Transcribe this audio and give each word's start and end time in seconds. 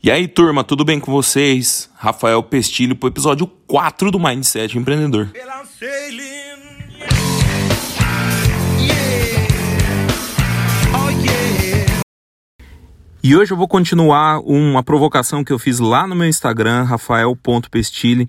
E 0.00 0.12
aí, 0.12 0.28
turma, 0.28 0.62
tudo 0.62 0.84
bem 0.84 1.00
com 1.00 1.10
vocês? 1.10 1.90
Rafael 1.96 2.40
Pestilho 2.40 2.94
para 2.94 3.08
o 3.08 3.10
episódio 3.10 3.48
4 3.66 4.12
do 4.12 4.20
Mindset 4.20 4.78
Empreendedor. 4.78 5.28
E 13.20 13.34
hoje 13.36 13.52
eu 13.52 13.56
vou 13.56 13.66
continuar 13.66 14.38
uma 14.38 14.84
provocação 14.84 15.42
que 15.42 15.52
eu 15.52 15.58
fiz 15.58 15.80
lá 15.80 16.06
no 16.06 16.14
meu 16.14 16.28
Instagram, 16.28 16.84
rafael.pestilho, 16.84 18.28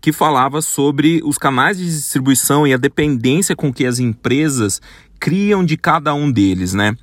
que 0.00 0.10
falava 0.10 0.60
sobre 0.60 1.20
os 1.24 1.38
canais 1.38 1.78
de 1.78 1.84
distribuição 1.84 2.66
e 2.66 2.74
a 2.74 2.76
dependência 2.76 3.54
com 3.54 3.72
que 3.72 3.86
as 3.86 4.00
empresas 4.00 4.82
criam 5.20 5.64
de 5.64 5.76
cada 5.76 6.12
um 6.12 6.30
deles, 6.30 6.74
né? 6.74 6.96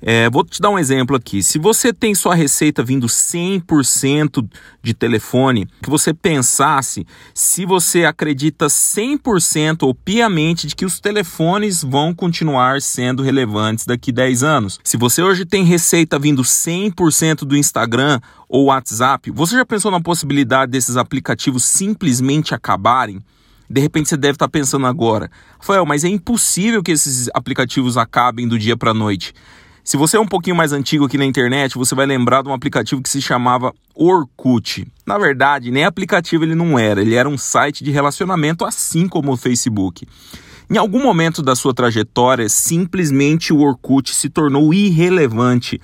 É, 0.00 0.28
vou 0.30 0.44
te 0.44 0.60
dar 0.60 0.70
um 0.70 0.78
exemplo 0.78 1.16
aqui. 1.16 1.42
Se 1.42 1.58
você 1.58 1.92
tem 1.92 2.14
sua 2.14 2.34
receita 2.34 2.82
vindo 2.82 3.06
100% 3.06 4.48
de 4.82 4.94
telefone, 4.94 5.68
que 5.82 5.90
você 5.90 6.12
pensasse 6.12 7.06
se 7.34 7.64
você 7.64 8.04
acredita 8.04 8.66
100% 8.66 9.82
ou 9.82 9.94
piamente 9.94 10.66
de 10.66 10.76
que 10.76 10.84
os 10.84 11.00
telefones 11.00 11.82
vão 11.82 12.14
continuar 12.14 12.80
sendo 12.80 13.22
relevantes 13.22 13.86
daqui 13.86 14.12
10 14.12 14.42
anos. 14.42 14.78
Se 14.84 14.96
você 14.96 15.22
hoje 15.22 15.44
tem 15.44 15.64
receita 15.64 16.18
vindo 16.18 16.42
100% 16.42 17.40
do 17.40 17.56
Instagram 17.56 18.20
ou 18.48 18.66
WhatsApp, 18.66 19.30
você 19.30 19.56
já 19.56 19.64
pensou 19.64 19.90
na 19.90 20.00
possibilidade 20.00 20.72
desses 20.72 20.96
aplicativos 20.96 21.64
simplesmente 21.64 22.54
acabarem? 22.54 23.20
De 23.68 23.80
repente 23.80 24.08
você 24.08 24.16
deve 24.16 24.34
estar 24.34 24.48
pensando 24.48 24.86
agora, 24.86 25.28
Rafael, 25.58 25.84
mas 25.84 26.04
é 26.04 26.08
impossível 26.08 26.82
que 26.82 26.92
esses 26.92 27.28
aplicativos 27.34 27.96
acabem 27.96 28.46
do 28.46 28.58
dia 28.58 28.76
para 28.76 28.92
a 28.92 28.94
noite. 28.94 29.34
Se 29.86 29.96
você 29.96 30.16
é 30.16 30.20
um 30.20 30.26
pouquinho 30.26 30.56
mais 30.56 30.72
antigo 30.72 31.04
aqui 31.04 31.16
na 31.16 31.24
internet, 31.24 31.76
você 31.76 31.94
vai 31.94 32.06
lembrar 32.06 32.42
de 32.42 32.48
um 32.48 32.52
aplicativo 32.52 33.00
que 33.00 33.08
se 33.08 33.22
chamava 33.22 33.72
Orkut. 33.94 34.84
Na 35.06 35.16
verdade, 35.16 35.70
nem 35.70 35.84
aplicativo 35.84 36.42
ele 36.42 36.56
não 36.56 36.76
era, 36.76 37.00
ele 37.00 37.14
era 37.14 37.28
um 37.28 37.38
site 37.38 37.84
de 37.84 37.92
relacionamento 37.92 38.64
assim 38.64 39.06
como 39.06 39.30
o 39.30 39.36
Facebook. 39.36 40.04
Em 40.68 40.76
algum 40.76 41.00
momento 41.00 41.40
da 41.40 41.54
sua 41.54 41.72
trajetória, 41.72 42.48
simplesmente 42.48 43.52
o 43.52 43.60
Orkut 43.60 44.12
se 44.12 44.28
tornou 44.28 44.74
irrelevante 44.74 45.80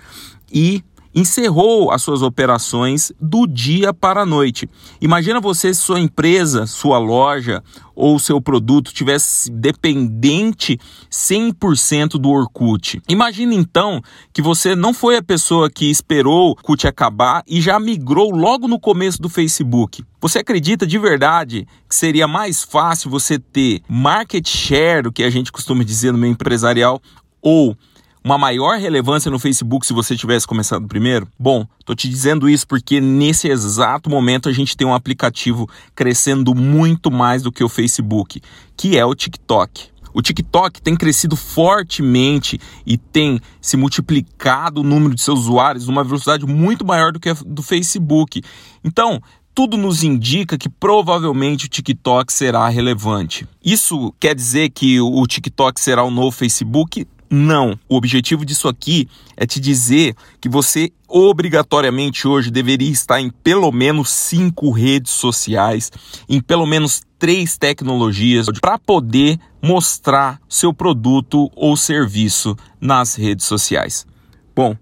e 0.52 0.82
encerrou 1.14 1.90
as 1.90 2.02
suas 2.02 2.22
operações 2.22 3.12
do 3.20 3.46
dia 3.46 3.92
para 3.92 4.22
a 4.22 4.26
noite. 4.26 4.68
Imagina 5.00 5.40
você 5.40 5.72
se 5.74 5.80
sua 5.80 6.00
empresa, 6.00 6.66
sua 6.66 6.98
loja 6.98 7.62
ou 7.94 8.18
seu 8.18 8.40
produto 8.40 8.92
tivesse 8.92 9.50
dependente 9.50 10.78
100% 11.10 12.12
do 12.12 12.30
Orkut. 12.30 13.00
Imagine 13.08 13.56
então 13.56 14.00
que 14.32 14.40
você 14.40 14.74
não 14.74 14.94
foi 14.94 15.16
a 15.16 15.22
pessoa 15.22 15.70
que 15.70 15.90
esperou 15.90 16.48
o 16.48 16.50
Orkut 16.52 16.86
acabar 16.86 17.42
e 17.46 17.60
já 17.60 17.78
migrou 17.78 18.30
logo 18.30 18.66
no 18.66 18.80
começo 18.80 19.20
do 19.20 19.28
Facebook. 19.28 20.04
Você 20.20 20.38
acredita 20.38 20.86
de 20.86 20.98
verdade 20.98 21.66
que 21.88 21.94
seria 21.94 22.26
mais 22.26 22.62
fácil 22.62 23.10
você 23.10 23.38
ter 23.38 23.82
market 23.88 24.48
share, 24.48 25.08
o 25.08 25.12
que 25.12 25.24
a 25.24 25.30
gente 25.30 25.52
costuma 25.52 25.84
dizer 25.84 26.12
no 26.12 26.18
meio 26.18 26.32
empresarial, 26.32 27.00
ou 27.42 27.76
uma 28.24 28.38
maior 28.38 28.78
relevância 28.78 29.30
no 29.30 29.38
Facebook 29.38 29.86
se 29.86 29.92
você 29.92 30.16
tivesse 30.16 30.46
começado 30.46 30.86
primeiro? 30.86 31.26
Bom, 31.38 31.66
tô 31.84 31.94
te 31.94 32.08
dizendo 32.08 32.48
isso 32.48 32.66
porque 32.66 33.00
nesse 33.00 33.48
exato 33.48 34.08
momento 34.08 34.48
a 34.48 34.52
gente 34.52 34.76
tem 34.76 34.86
um 34.86 34.94
aplicativo 34.94 35.68
crescendo 35.94 36.54
muito 36.54 37.10
mais 37.10 37.42
do 37.42 37.50
que 37.50 37.64
o 37.64 37.68
Facebook, 37.68 38.40
que 38.76 38.96
é 38.96 39.04
o 39.04 39.14
TikTok. 39.14 39.90
O 40.14 40.20
TikTok 40.20 40.80
tem 40.82 40.94
crescido 40.94 41.36
fortemente 41.36 42.60
e 42.86 42.98
tem 42.98 43.40
se 43.60 43.76
multiplicado 43.76 44.82
o 44.82 44.84
número 44.84 45.14
de 45.14 45.22
seus 45.22 45.40
usuários 45.40 45.86
numa 45.86 46.04
velocidade 46.04 46.44
muito 46.46 46.84
maior 46.84 47.12
do 47.12 47.18
que 47.18 47.30
a 47.30 47.36
do 47.46 47.62
Facebook. 47.62 48.42
Então, 48.84 49.20
tudo 49.54 49.76
nos 49.76 50.02
indica 50.02 50.56
que 50.56 50.68
provavelmente 50.68 51.66
o 51.66 51.68
TikTok 51.68 52.32
será 52.32 52.68
relevante. 52.68 53.46
Isso 53.64 54.14
quer 54.18 54.34
dizer 54.34 54.70
que 54.70 55.00
o 55.00 55.26
TikTok 55.26 55.80
será 55.80 56.02
o 56.02 56.10
novo 56.10 56.30
Facebook? 56.30 57.06
Não. 57.34 57.78
O 57.88 57.96
objetivo 57.96 58.44
disso 58.44 58.68
aqui 58.68 59.08
é 59.34 59.46
te 59.46 59.58
dizer 59.58 60.14
que 60.38 60.50
você 60.50 60.92
obrigatoriamente 61.08 62.28
hoje 62.28 62.50
deveria 62.50 62.90
estar 62.90 63.22
em 63.22 63.30
pelo 63.30 63.72
menos 63.72 64.10
cinco 64.10 64.70
redes 64.70 65.12
sociais, 65.12 65.90
em 66.28 66.42
pelo 66.42 66.66
menos 66.66 67.00
três 67.18 67.56
tecnologias, 67.56 68.48
para 68.60 68.78
poder 68.78 69.38
mostrar 69.62 70.38
seu 70.46 70.74
produto 70.74 71.50
ou 71.56 71.74
serviço 71.74 72.54
nas 72.78 73.14
redes 73.14 73.46
sociais. 73.46 74.06
Bom, 74.54 74.76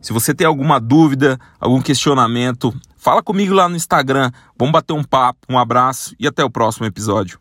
se 0.00 0.12
você 0.12 0.32
tem 0.32 0.46
alguma 0.46 0.78
dúvida, 0.78 1.36
algum 1.58 1.82
questionamento, 1.82 2.72
fala 2.96 3.24
comigo 3.24 3.52
lá 3.52 3.68
no 3.68 3.74
Instagram. 3.74 4.30
Vamos 4.56 4.70
bater 4.70 4.92
um 4.92 5.02
papo. 5.02 5.40
Um 5.48 5.58
abraço 5.58 6.14
e 6.16 6.28
até 6.28 6.44
o 6.44 6.50
próximo 6.50 6.86
episódio. 6.86 7.40